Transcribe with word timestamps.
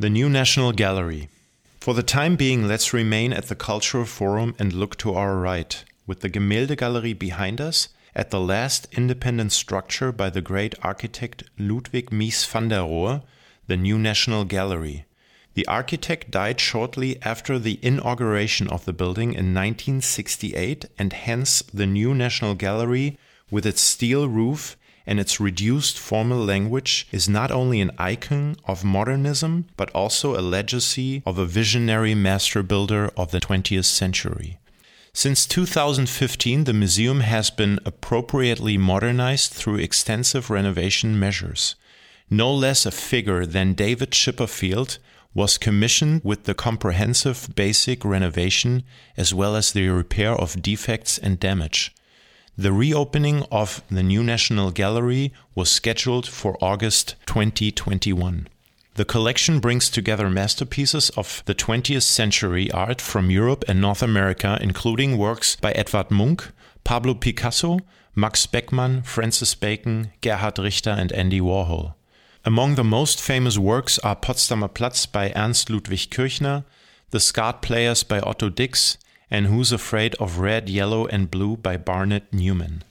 The 0.00 0.08
New 0.08 0.28
National 0.28 0.70
Gallery. 0.70 1.28
For 1.80 1.92
the 1.92 2.04
time 2.04 2.36
being, 2.36 2.68
let's 2.68 2.92
remain 2.92 3.32
at 3.32 3.46
the 3.46 3.56
Cultural 3.56 4.04
Forum 4.04 4.54
and 4.56 4.72
look 4.72 4.96
to 4.98 5.14
our 5.14 5.36
right, 5.38 5.82
with 6.06 6.20
the 6.20 6.30
Gemäldegalerie 6.30 7.18
behind 7.18 7.60
us, 7.60 7.88
at 8.14 8.30
the 8.30 8.38
last 8.38 8.86
independent 8.92 9.50
structure 9.50 10.12
by 10.12 10.30
the 10.30 10.40
great 10.40 10.76
architect 10.82 11.42
Ludwig 11.58 12.10
Mies 12.12 12.46
van 12.46 12.68
der 12.68 12.76
Rohe, 12.76 13.24
the 13.66 13.76
New 13.76 13.98
National 13.98 14.44
Gallery. 14.44 15.04
The 15.54 15.66
architect 15.66 16.30
died 16.30 16.60
shortly 16.60 17.20
after 17.22 17.58
the 17.58 17.80
inauguration 17.82 18.68
of 18.68 18.84
the 18.84 18.92
building 18.92 19.30
in 19.30 19.52
1968, 19.52 20.84
and 20.96 21.12
hence 21.12 21.60
the 21.74 21.86
New 21.86 22.14
National 22.14 22.54
Gallery, 22.54 23.18
with 23.50 23.66
its 23.66 23.80
steel 23.80 24.28
roof 24.28 24.76
and 25.08 25.18
its 25.18 25.40
reduced 25.40 25.98
formal 25.98 26.44
language 26.44 27.08
is 27.10 27.30
not 27.30 27.50
only 27.50 27.80
an 27.80 27.90
icon 27.96 28.54
of 28.66 28.84
modernism, 28.84 29.64
but 29.74 29.90
also 29.94 30.38
a 30.38 30.44
legacy 30.44 31.22
of 31.24 31.38
a 31.38 31.46
visionary 31.46 32.14
master 32.14 32.62
builder 32.62 33.10
of 33.16 33.30
the 33.30 33.40
20th 33.40 33.86
century. 33.86 34.58
Since 35.14 35.46
2015, 35.46 36.64
the 36.64 36.74
museum 36.74 37.20
has 37.20 37.50
been 37.50 37.80
appropriately 37.86 38.76
modernized 38.76 39.52
through 39.52 39.76
extensive 39.76 40.50
renovation 40.50 41.18
measures. 41.18 41.74
No 42.28 42.52
less 42.52 42.84
a 42.84 42.90
figure 42.90 43.46
than 43.46 43.72
David 43.72 44.10
Chipperfield 44.10 44.98
was 45.32 45.56
commissioned 45.56 46.20
with 46.22 46.44
the 46.44 46.54
comprehensive 46.54 47.48
basic 47.54 48.04
renovation 48.04 48.82
as 49.16 49.32
well 49.32 49.56
as 49.56 49.72
the 49.72 49.88
repair 49.88 50.32
of 50.32 50.60
defects 50.60 51.16
and 51.16 51.40
damage. 51.40 51.94
The 52.60 52.72
reopening 52.72 53.44
of 53.52 53.84
the 53.88 54.02
new 54.02 54.24
National 54.24 54.72
Gallery 54.72 55.32
was 55.54 55.70
scheduled 55.70 56.26
for 56.26 56.58
August 56.60 57.14
2021. 57.26 58.48
The 58.96 59.04
collection 59.04 59.60
brings 59.60 59.88
together 59.88 60.28
masterpieces 60.28 61.10
of 61.10 61.44
the 61.46 61.54
20th 61.54 62.02
century 62.02 62.68
art 62.72 63.00
from 63.00 63.30
Europe 63.30 63.64
and 63.68 63.80
North 63.80 64.02
America, 64.02 64.58
including 64.60 65.16
works 65.16 65.54
by 65.54 65.70
Edvard 65.70 66.10
Munch, 66.10 66.48
Pablo 66.82 67.14
Picasso, 67.14 67.78
Max 68.16 68.44
Beckmann, 68.48 69.06
Francis 69.06 69.54
Bacon, 69.54 70.10
Gerhard 70.20 70.58
Richter, 70.58 70.90
and 70.90 71.12
Andy 71.12 71.40
Warhol. 71.40 71.94
Among 72.44 72.74
the 72.74 72.82
most 72.82 73.22
famous 73.22 73.56
works 73.56 74.00
are 74.00 74.16
Potsdamer 74.16 74.74
Platz 74.74 75.06
by 75.06 75.32
Ernst 75.36 75.70
Ludwig 75.70 76.10
Kirchner, 76.10 76.64
The 77.10 77.20
Skat 77.20 77.62
Players 77.62 78.02
by 78.02 78.18
Otto 78.18 78.48
Dix, 78.48 78.98
and 79.30 79.46
Who's 79.46 79.72
Afraid 79.72 80.14
of 80.16 80.38
Red, 80.38 80.68
Yellow, 80.68 81.06
and 81.06 81.30
Blue 81.30 81.56
by 81.56 81.76
Barnett 81.76 82.32
Newman. 82.32 82.82